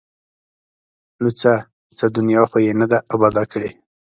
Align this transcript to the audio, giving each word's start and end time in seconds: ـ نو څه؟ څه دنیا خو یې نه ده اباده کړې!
ـ 0.61 1.21
نو 1.21 1.29
څه؟ 1.39 1.53
څه 1.97 2.05
دنیا 2.15 2.41
خو 2.49 2.57
یې 2.65 2.73
نه 2.81 2.85
ده 2.91 2.97
اباده 3.13 3.43
کړې! 3.51 3.69